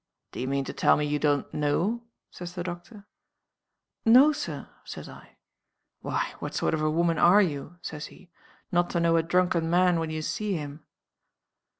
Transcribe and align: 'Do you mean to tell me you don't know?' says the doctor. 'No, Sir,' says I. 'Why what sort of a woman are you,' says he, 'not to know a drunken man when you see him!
'Do 0.31 0.39
you 0.39 0.47
mean 0.47 0.65
to 0.65 0.73
tell 0.73 0.97
me 0.97 1.05
you 1.05 1.19
don't 1.19 1.53
know?' 1.53 2.01
says 2.31 2.55
the 2.55 2.63
doctor. 2.63 3.05
'No, 4.03 4.31
Sir,' 4.31 4.67
says 4.83 5.07
I. 5.07 5.37
'Why 6.01 6.33
what 6.39 6.55
sort 6.55 6.73
of 6.73 6.81
a 6.81 6.89
woman 6.89 7.19
are 7.19 7.39
you,' 7.43 7.77
says 7.83 8.07
he, 8.07 8.31
'not 8.71 8.89
to 8.89 8.99
know 8.99 9.15
a 9.15 9.21
drunken 9.21 9.69
man 9.69 9.99
when 9.99 10.09
you 10.09 10.23
see 10.23 10.53
him! 10.55 10.83